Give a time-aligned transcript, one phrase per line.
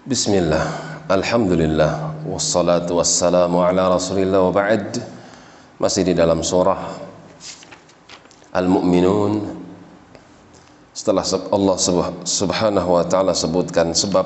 [0.00, 0.64] Bismillah,
[1.12, 4.96] Alhamdulillah, wassalatu wassalamu ala rasulillah wa ba'd.
[5.76, 6.88] Masih di dalam surah
[8.56, 9.60] Al-Mu'minun.
[10.96, 11.20] Setelah
[11.52, 11.76] Allah
[12.24, 14.24] subhanahu wa ta'ala sebutkan sebab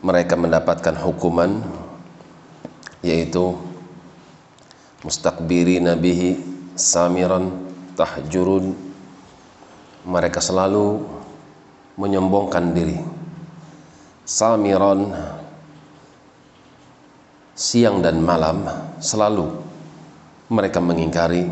[0.00, 1.60] Mereka mendapatkan hukuman
[3.04, 3.52] Yaitu
[5.04, 6.40] Mustakbirina bihi
[6.72, 7.52] Samiran
[8.00, 8.72] Tahjurun.
[10.08, 11.04] Mereka selalu
[12.00, 13.13] Menyombongkan diri
[14.24, 15.12] samiron
[17.52, 18.64] siang dan malam
[18.98, 19.52] selalu
[20.48, 21.44] mereka mengingkari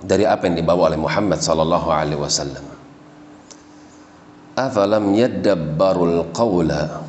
[0.00, 2.64] dari apa yang dibawa oleh Muhammad sallallahu alaihi wasallam.
[4.58, 7.06] Afalam yadabbarul qawla?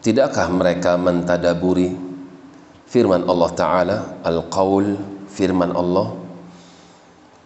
[0.00, 1.94] Tidakkah mereka mentadaburi
[2.88, 3.96] firman Allah taala?
[4.26, 4.98] Al-qaul
[5.30, 6.14] firman Allah.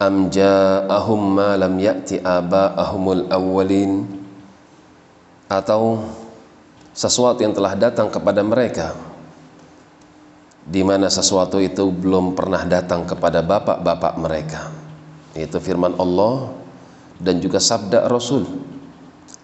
[0.00, 4.23] Am ja'ahum ma lam ya'ti aba'ahumul awwalin
[5.54, 6.02] atau
[6.90, 8.94] sesuatu yang telah datang kepada mereka
[10.64, 14.72] di mana sesuatu itu belum pernah datang kepada bapak-bapak mereka.
[15.36, 16.54] Itu firman Allah
[17.20, 18.48] dan juga sabda Rasul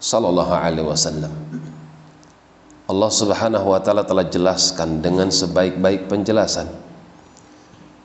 [0.00, 1.32] sallallahu alaihi wasallam.
[2.90, 6.66] Allah Subhanahu wa taala telah jelaskan dengan sebaik-baik penjelasan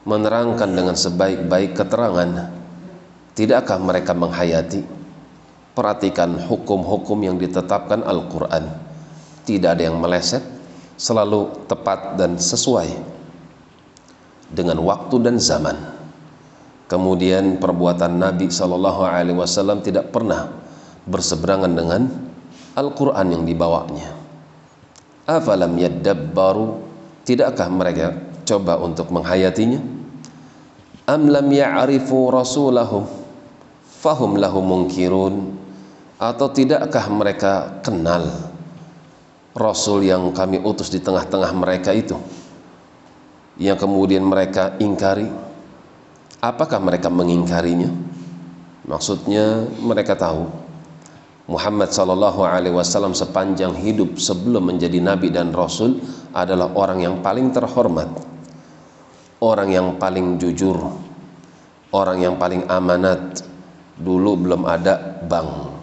[0.05, 2.53] menerangkan dengan sebaik-baik keterangan
[3.33, 4.85] tidakkah mereka menghayati
[5.75, 8.71] perhatikan hukum-hukum yang ditetapkan Al-Quran.
[9.45, 10.41] Tidak ada yang meleset
[10.95, 12.87] selalu tepat dan sesuai
[14.49, 15.77] dengan waktu dan zaman.
[16.87, 20.49] Kemudian perbuatan Nabi Shallallahu Alaihi Wasallam tidak pernah
[21.05, 22.07] berseberangan dengan
[22.73, 24.15] Al-Quran yang dibawanya.
[25.25, 25.75] Afalam
[26.31, 26.79] baru
[27.25, 28.13] tidakkah mereka
[28.45, 29.81] coba untuk menghayatinya?
[31.09, 33.05] Am lam ya'rifu rasulahum
[34.05, 35.64] fahum lahu munkirun
[36.15, 38.51] atau tidakkah mereka kenal
[39.55, 42.19] Rasul yang kami utus di tengah-tengah mereka itu?
[43.55, 45.31] Yang kemudian mereka ingkari?
[46.43, 47.87] Apakah mereka mengingkarinya?
[48.83, 50.51] Maksudnya mereka tahu
[51.47, 56.03] Muhammad sallallahu alaihi wasallam sepanjang hidup sebelum menjadi nabi dan rasul
[56.35, 58.11] adalah orang yang paling terhormat
[59.45, 60.75] orang yang paling jujur
[61.95, 63.45] orang yang paling amanat.
[63.95, 65.74] Dulu belum ada bank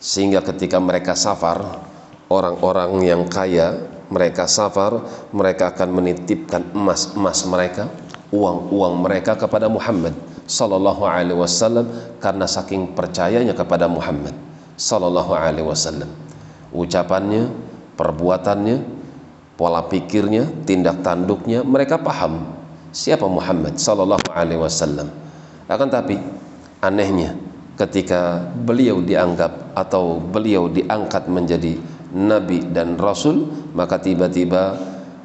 [0.00, 1.84] sehingga ketika mereka safar
[2.32, 3.76] orang-orang yang kaya
[4.08, 7.86] mereka safar mereka akan menitipkan emas-emas mereka
[8.32, 10.16] uang-uang mereka kepada Muhammad
[10.50, 11.86] sallallahu alaihi wasallam
[12.18, 14.34] karena saking percayanya kepada Muhammad
[14.74, 16.10] sallallahu alaihi wasallam.
[16.74, 17.50] Ucapannya
[17.94, 18.76] perbuatannya
[19.54, 22.56] pola pikirnya tindak tanduknya mereka paham
[22.90, 25.12] siapa Muhammad sallallahu alaihi wasallam.
[25.70, 26.18] Akan tapi
[26.82, 27.38] anehnya
[27.80, 31.80] ketika beliau dianggap atau beliau diangkat menjadi
[32.12, 34.76] nabi dan rasul maka tiba-tiba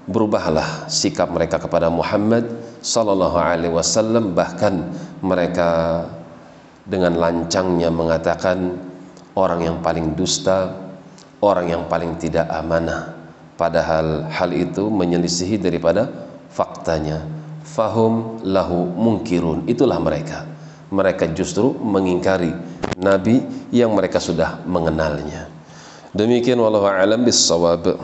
[0.07, 2.47] berubahlah sikap mereka kepada Muhammad
[2.79, 4.31] sallallahu alaihi wasallam.
[4.31, 4.73] Bahkan
[5.19, 6.05] mereka
[6.87, 8.79] dengan lancangnya mengatakan
[9.35, 10.71] orang yang paling dusta
[11.43, 13.11] orang yang paling tidak amanah.
[13.59, 16.07] Padahal hal itu menyelisihi daripada
[16.51, 17.23] faktanya.
[17.65, 19.65] Fahum lahu mungkirun.
[19.65, 20.54] Itulah mereka
[20.89, 22.53] mereka justru mengingkari
[22.97, 23.41] nabi
[23.73, 25.49] yang mereka sudah mengenalnya.
[26.15, 27.99] Demikian wallahu alam bisawab